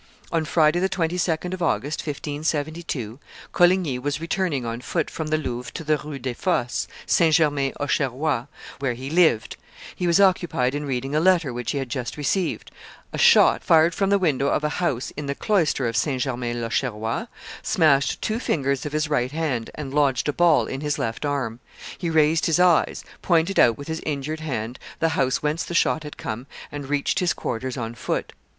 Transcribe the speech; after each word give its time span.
On 0.31 0.45
Friday, 0.45 0.79
the 0.79 0.89
22d 0.89 1.53
of 1.53 1.61
August, 1.61 1.99
1572, 1.99 3.19
Coligny 3.51 3.99
was 3.99 4.19
returning 4.19 4.65
on 4.65 4.81
foot 4.81 5.11
from 5.11 5.27
the 5.27 5.37
Louvre 5.37 5.71
to 5.73 5.83
the 5.83 5.99
Rue 5.99 6.17
des 6.17 6.33
Fosses 6.33 6.87
St. 7.05 7.35
Germain 7.35 7.71
l'Auxerrois, 7.79 8.47
where 8.79 8.95
he 8.95 9.11
lived; 9.11 9.57
he 9.95 10.07
was 10.07 10.19
occupied 10.19 10.73
in 10.73 10.87
reading 10.87 11.13
a 11.13 11.19
letter 11.19 11.53
which 11.53 11.69
he 11.69 11.77
had 11.77 11.89
just 11.89 12.17
received; 12.17 12.71
a 13.13 13.19
shot, 13.19 13.63
fired 13.63 13.93
from 13.93 14.09
the 14.09 14.17
window 14.17 14.47
of 14.47 14.63
a 14.63 14.69
house 14.81 15.11
in 15.11 15.27
the 15.27 15.35
cloister 15.35 15.87
of 15.87 15.95
St. 15.95 16.19
Germain 16.19 16.59
l'Auxerrois, 16.63 17.27
smashed 17.61 18.23
two 18.23 18.39
fingers 18.39 18.87
of 18.87 18.93
his 18.93 19.07
right 19.07 19.31
hand 19.31 19.69
and 19.75 19.93
lodged 19.93 20.27
a 20.27 20.33
ball 20.33 20.65
in 20.65 20.81
his 20.81 20.97
left 20.97 21.25
arm; 21.25 21.59
he 21.95 22.09
raised 22.09 22.47
his 22.47 22.59
eyes, 22.59 23.03
pointed 23.21 23.59
out 23.59 23.77
with 23.77 23.87
his 23.87 24.01
injured 24.03 24.39
hand 24.39 24.79
the 24.99 25.09
house 25.09 25.43
whence 25.43 25.63
the 25.63 25.75
shot 25.75 26.01
had 26.01 26.17
come, 26.17 26.47
and 26.71 26.89
reached 26.89 27.19
his 27.19 27.33
quarters 27.33 27.77
on 27.77 27.93
foot. 27.93 28.33